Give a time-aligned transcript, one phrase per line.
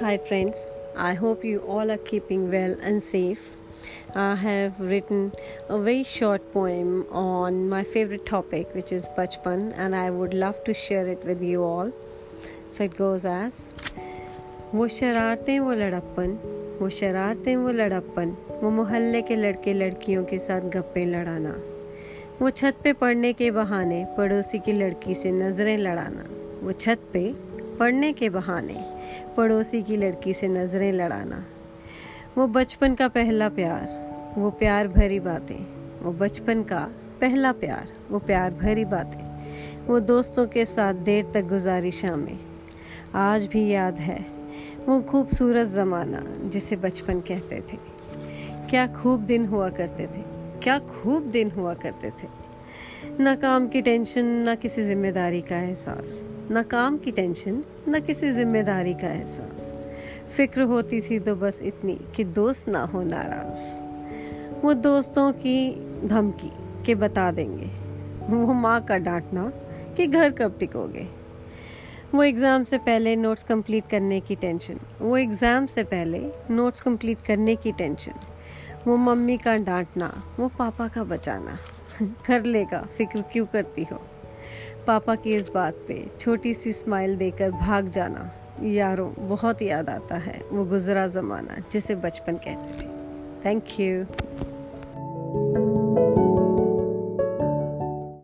[0.00, 0.66] Hi, friends.
[0.96, 3.52] I hope you all are keeping well and safe.
[4.14, 5.32] I have written
[5.68, 10.64] a very short poem on my favorite topic, which is Bachpan, and I would love
[10.64, 11.92] to share it with you all.
[12.70, 13.70] So it goes as
[14.74, 16.38] वो शरारतें वो लड़प्पन
[16.80, 21.56] वो शरारतें वो लड़प्पन वो मोहल्ले के लड़के लड़कियों के साथ गप्पे लड़ाना
[22.40, 26.24] वो छत पे पढ़ने के बहाने पड़ोसी की लड़की से नज़रें लड़ाना
[26.62, 27.28] वो छत पे
[27.78, 28.84] पढ़ने के बहाने
[29.36, 31.44] पड़ोसी की लड़की से नज़रें लड़ाना।
[32.38, 35.56] वो बचपन का पहला प्यार, वो प्यार भरी बातें।
[36.02, 36.80] वो बचपन का
[37.20, 42.38] पहला प्यार, वो प्यार भरी बातें। वो दोस्तों के साथ देर तक गुजारी शामें।
[43.14, 44.24] आज भी याद है
[44.88, 47.76] वो खूबसूरत ज़माना जिसे बचपन कहते थे।
[48.70, 50.22] क्या खूब दिन हुआ करते थे,
[50.62, 52.41] क्या खूब दिन हुआ करते थे।
[53.20, 58.30] ना काम की टेंशन ना किसी ज़िम्मेदारी का एहसास। ना काम की टेंशन ना किसी
[58.32, 59.72] ज़िम्मेदारी का एहसास।
[60.36, 65.58] फ़िक्र होती थी तो बस इतनी कि दोस्त ना हो नाराज़। वो दोस्तों की
[66.08, 66.50] धमकी
[66.86, 67.70] के बता देंगे।
[68.28, 69.50] वो माँ का डांटना
[69.96, 71.06] कि घर कब टिकोगे।
[72.14, 77.18] वो एग्ज़ाम से पहले नोट्स कंप्लीट करने की टेंशन वो एग्ज़ाम से पहले नोट्स कंप्लीट
[77.26, 78.12] करने की टेंशन
[78.86, 81.58] वो मम्मी का डांटना, वो पापा का बचाना।
[82.26, 84.00] कर लेगा, फ़िक्र क्यों करती हो?
[84.86, 88.30] पापा की इस बात पे छोटी सी स्माइल देकर भाग जाना,
[88.62, 92.86] यारों, बहुत याद आता है, वो गुजरा ज़माना जिसे बचपन कहते थे।
[93.44, 94.04] Thank you